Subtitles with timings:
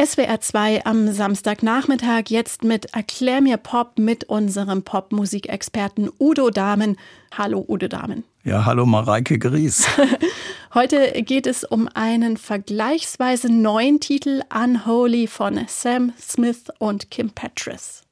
[0.00, 6.96] SWR 2 am Samstagnachmittag jetzt mit Erklär mir Pop mit unserem Popmusikexperten Udo Dahmen.
[7.36, 8.22] Hallo Udo Dahmen.
[8.44, 9.88] Ja, hallo Mareike Gries.
[10.74, 18.02] Heute geht es um einen vergleichsweise neuen Titel Unholy von Sam Smith und Kim Petras.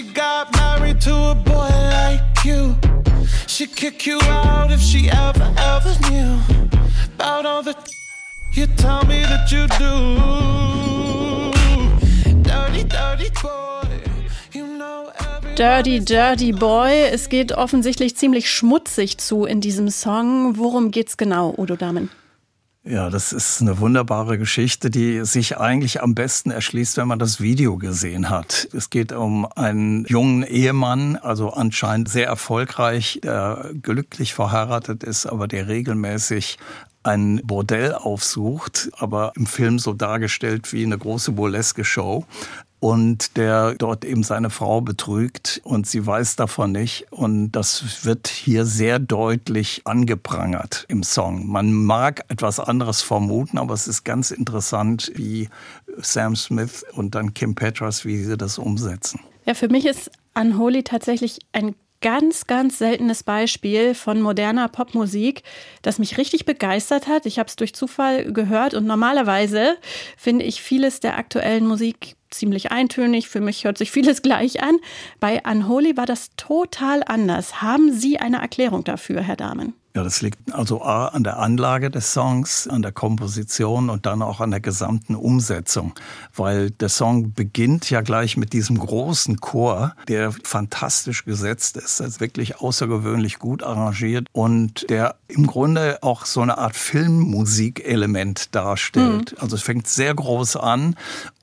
[0.00, 2.74] She got married to a boy like you.
[3.46, 6.40] She'd kick you out if she ever, ever knew
[7.16, 7.76] about all the
[8.54, 9.92] you tell me that you do.
[12.42, 13.70] Dirty, dirty boy.
[15.54, 17.10] Dirty, Dirty Boy.
[17.12, 20.56] Es geht offensichtlich ziemlich schmutzig zu in diesem Song.
[20.56, 22.08] Worum geht's genau, Udo Damen?
[22.82, 27.38] Ja, das ist eine wunderbare Geschichte, die sich eigentlich am besten erschließt, wenn man das
[27.38, 28.68] Video gesehen hat.
[28.72, 35.46] Es geht um einen jungen Ehemann, also anscheinend sehr erfolgreich, der glücklich verheiratet ist, aber
[35.46, 36.56] der regelmäßig
[37.02, 42.24] ein Bordell aufsucht, aber im Film so dargestellt wie eine große burleske Show
[42.80, 47.06] und der dort eben seine Frau betrügt und sie weiß davon nicht.
[47.10, 51.46] Und das wird hier sehr deutlich angeprangert im Song.
[51.46, 55.50] Man mag etwas anderes vermuten, aber es ist ganz interessant, wie
[55.98, 59.20] Sam Smith und dann Kim Petras, wie sie das umsetzen.
[59.44, 65.42] Ja, für mich ist Unholy tatsächlich ein ganz, ganz seltenes Beispiel von moderner Popmusik,
[65.82, 67.26] das mich richtig begeistert hat.
[67.26, 69.76] Ich habe es durch Zufall gehört und normalerweise
[70.16, 73.28] finde ich vieles der aktuellen Musik ziemlich eintönig.
[73.28, 74.76] Für mich hört sich vieles gleich an.
[75.18, 77.62] Bei Unholy war das total anders.
[77.62, 79.74] Haben Sie eine Erklärung dafür, Herr Dahmen?
[79.94, 84.22] Ja, das liegt also A an der Anlage des Songs, an der Komposition und dann
[84.22, 85.94] auch an der gesamten Umsetzung,
[86.34, 92.06] weil der Song beginnt ja gleich mit diesem großen Chor, der fantastisch gesetzt ist, das
[92.06, 99.32] ist wirklich außergewöhnlich gut arrangiert und der im Grunde auch so eine Art Filmmusikelement darstellt.
[99.32, 99.38] Mhm.
[99.40, 100.94] Also es fängt sehr groß an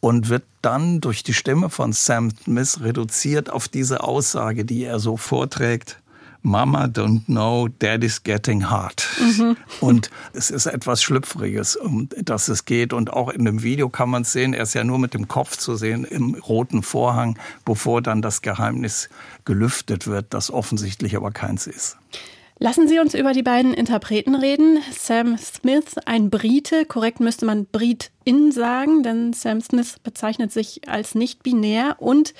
[0.00, 4.98] und wird dann durch die Stimme von Sam Smith reduziert auf diese Aussage, die er
[4.98, 5.98] so vorträgt.
[6.42, 9.06] Mama don't know, Daddy's getting hard.
[9.20, 9.56] Mhm.
[9.80, 12.94] Und es ist etwas Schlüpfriges, um das es geht.
[12.94, 15.28] Und auch in dem Video kann man es sehen, er ist ja nur mit dem
[15.28, 19.10] Kopf zu sehen im roten Vorhang, bevor dann das Geheimnis
[19.44, 21.98] gelüftet wird, das offensichtlich aber keins ist.
[22.62, 24.80] Lassen Sie uns über die beiden Interpreten reden.
[24.92, 31.14] Sam Smith, ein Brite, korrekt müsste man Britin sagen, denn Sam Smith bezeichnet sich als
[31.14, 32.34] nicht binär und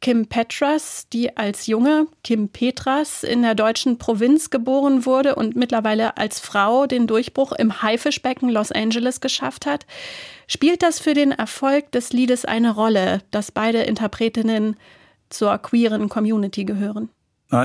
[0.00, 6.16] Kim Petras, die als Junge Kim Petras in der deutschen Provinz geboren wurde und mittlerweile
[6.16, 9.84] als Frau den Durchbruch im Haifischbecken Los Angeles geschafft hat.
[10.46, 14.76] Spielt das für den Erfolg des Liedes eine Rolle, dass beide Interpretinnen
[15.28, 17.08] zur queeren Community gehören?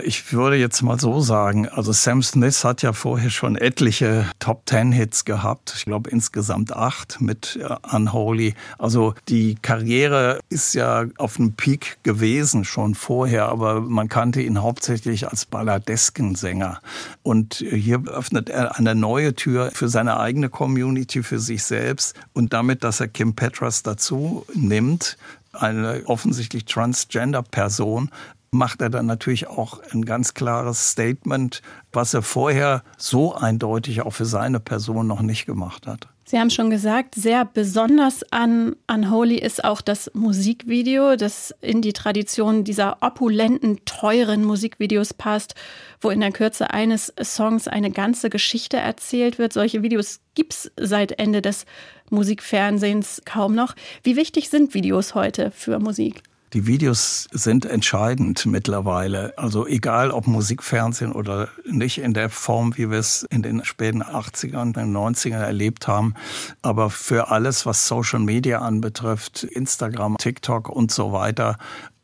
[0.03, 4.67] Ich würde jetzt mal so sagen, also Sam Smith hat ja vorher schon etliche Top
[4.67, 5.73] Ten Hits gehabt.
[5.75, 8.53] Ich glaube insgesamt acht mit äh, Unholy.
[8.77, 14.61] Also die Karriere ist ja auf einem Peak gewesen schon vorher, aber man kannte ihn
[14.61, 16.79] hauptsächlich als Balladeskensänger.
[17.23, 22.53] Und hier öffnet er eine neue Tür für seine eigene Community, für sich selbst und
[22.53, 25.17] damit, dass er Kim Petras dazu nimmt,
[25.53, 28.11] eine offensichtlich transgender Person,
[28.51, 31.61] macht er dann natürlich auch ein ganz klares Statement,
[31.93, 36.09] was er vorher so eindeutig auch für seine Person noch nicht gemacht hat.
[36.25, 41.91] Sie haben schon gesagt, sehr besonders an Unholy ist auch das Musikvideo, das in die
[41.91, 45.55] Tradition dieser opulenten, teuren Musikvideos passt,
[45.99, 49.51] wo in der Kürze eines Songs eine ganze Geschichte erzählt wird.
[49.51, 51.65] Solche Videos gibt es seit Ende des
[52.09, 53.75] Musikfernsehens kaum noch.
[54.03, 56.23] Wie wichtig sind Videos heute für Musik?
[56.53, 59.37] Die Videos sind entscheidend mittlerweile.
[59.37, 64.03] Also egal ob Musikfernsehen oder nicht in der Form, wie wir es in den späten
[64.03, 66.13] 80ern und 90ern erlebt haben.
[66.61, 71.57] Aber für alles, was Social Media anbetrifft, Instagram, TikTok und so weiter,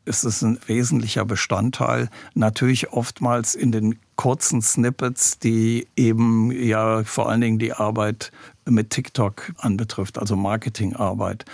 [0.06, 2.08] ist es ein wesentlicher Bestandteil.
[2.32, 8.32] Natürlich oftmals in den kurzen Snippets, die eben ja vor allen Dingen die Arbeit
[8.64, 11.44] mit TikTok anbetrifft, also Marketingarbeit.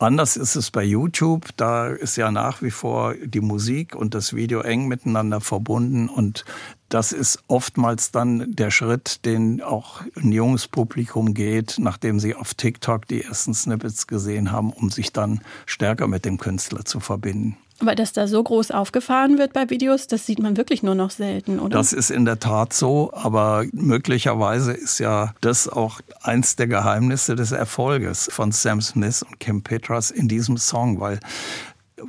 [0.00, 1.48] Anders ist es bei YouTube.
[1.58, 6.08] Da ist ja nach wie vor die Musik und das Video eng miteinander verbunden.
[6.08, 6.46] Und
[6.88, 12.54] das ist oftmals dann der Schritt, den auch ein junges Publikum geht, nachdem sie auf
[12.54, 17.58] TikTok die ersten Snippets gesehen haben, um sich dann stärker mit dem Künstler zu verbinden.
[17.80, 21.10] Aber dass da so groß aufgefahren wird bei Videos, das sieht man wirklich nur noch
[21.10, 21.78] selten, oder?
[21.78, 27.36] Das ist in der Tat so, aber möglicherweise ist ja das auch eins der Geheimnisse
[27.36, 31.20] des Erfolges von Sam Smith und Kim Petras in diesem Song, weil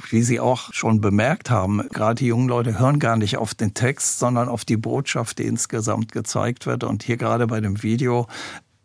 [0.09, 3.73] wie Sie auch schon bemerkt haben, gerade die jungen Leute hören gar nicht auf den
[3.73, 6.83] Text, sondern auf die Botschaft, die insgesamt gezeigt wird.
[6.83, 8.27] Und hier gerade bei dem Video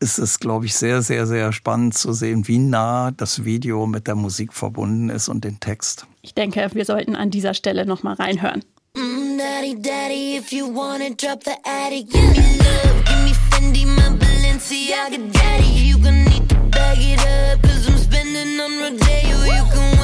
[0.01, 4.07] ist es, glaube ich, sehr, sehr, sehr spannend zu sehen, wie nah das Video mit
[4.07, 6.07] der Musik verbunden ist und den Text.
[6.23, 8.63] Ich denke, wir sollten an dieser Stelle noch mal reinhören.
[8.95, 13.87] Mm, daddy, daddy, if you wanna drop the attic, give me love, give me Fendi,
[13.87, 19.45] my Balenciaga, daddy, you gonna need to bag it up, cause I'm spending on Rodeo,
[19.45, 19.96] you can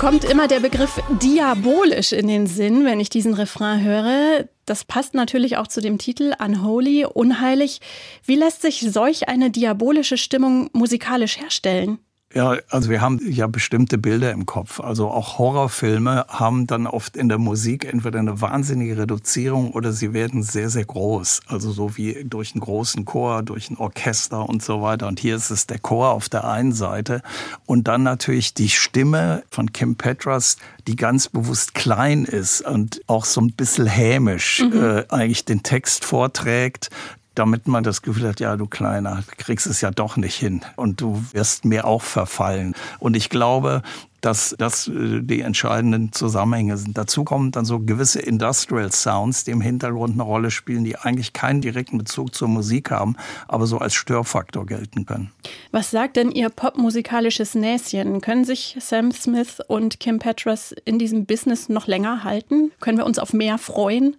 [0.00, 4.48] kommt immer der Begriff diabolisch in den Sinn, wenn ich diesen Refrain höre.
[4.64, 7.82] Das passt natürlich auch zu dem Titel Unholy, unheilig.
[8.24, 11.98] Wie lässt sich solch eine diabolische Stimmung musikalisch herstellen?
[12.32, 14.78] Ja, also wir haben ja bestimmte Bilder im Kopf.
[14.78, 20.12] Also auch Horrorfilme haben dann oft in der Musik entweder eine wahnsinnige Reduzierung oder sie
[20.12, 21.40] werden sehr, sehr groß.
[21.48, 25.08] Also so wie durch einen großen Chor, durch ein Orchester und so weiter.
[25.08, 27.22] Und hier ist es der Chor auf der einen Seite
[27.66, 30.56] und dann natürlich die Stimme von Kim Petras,
[30.86, 34.80] die ganz bewusst klein ist und auch so ein bisschen hämisch mhm.
[34.80, 36.90] äh, eigentlich den Text vorträgt
[37.34, 41.00] damit man das Gefühl hat, ja, du Kleiner, kriegst es ja doch nicht hin und
[41.00, 42.74] du wirst mir auch verfallen.
[42.98, 43.82] Und ich glaube,
[44.20, 46.96] dass das äh, die entscheidenden Zusammenhänge sind.
[46.96, 51.32] Dazu kommen dann so gewisse Industrial Sounds, die im Hintergrund eine Rolle spielen, die eigentlich
[51.32, 53.16] keinen direkten Bezug zur Musik haben,
[53.48, 55.30] aber so als Störfaktor gelten können.
[55.72, 58.20] Was sagt denn Ihr popmusikalisches Näschen?
[58.20, 62.72] Können sich Sam Smith und Kim Petras in diesem Business noch länger halten?
[62.80, 64.16] Können wir uns auf mehr freuen?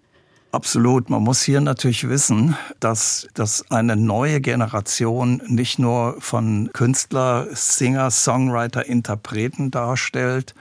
[0.52, 1.10] Absolut.
[1.10, 8.12] Man muss hier natürlich wissen, dass das eine neue Generation nicht nur von Künstler, Singer,
[8.12, 10.54] Songwriter, Interpreten darstellt,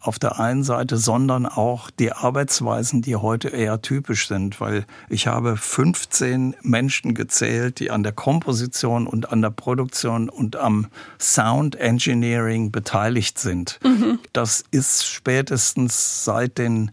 [0.00, 5.26] auf der einen Seite, sondern auch die Arbeitsweisen, die heute eher typisch sind, weil ich
[5.26, 10.86] habe 15 Menschen gezählt, die an der Komposition und an der Produktion und am
[11.18, 13.80] Sound Engineering beteiligt sind.
[13.82, 14.20] Mhm.
[14.32, 16.92] Das ist spätestens seit den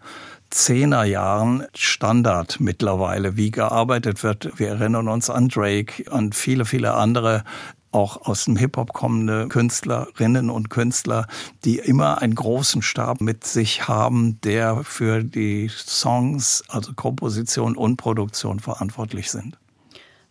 [0.56, 4.58] Zehnerjahren Standard mittlerweile, wie gearbeitet wird.
[4.58, 7.44] Wir erinnern uns an Drake, an viele, viele andere
[7.92, 11.28] auch aus dem Hip-Hop kommende Künstlerinnen und Künstler,
[11.66, 17.98] die immer einen großen Stab mit sich haben, der für die Songs, also Komposition und
[17.98, 19.58] Produktion verantwortlich sind.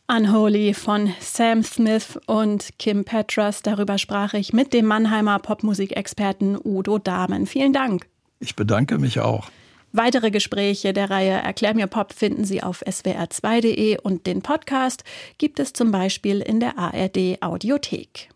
[0.08, 3.60] Unholy von Sam Smith und Kim Petras.
[3.60, 7.46] Darüber sprach ich mit dem Mannheimer Popmusikexperten Udo Dahmen.
[7.46, 8.06] Vielen Dank.
[8.40, 9.50] Ich bedanke mich auch.
[9.96, 15.04] Weitere Gespräche der Reihe Erklär mir Pop finden Sie auf swr2.de und den Podcast
[15.38, 18.28] gibt es zum Beispiel in der ARD Audiothek.